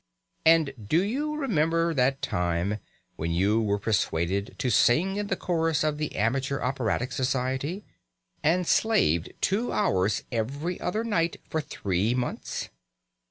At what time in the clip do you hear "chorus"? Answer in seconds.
5.35-5.83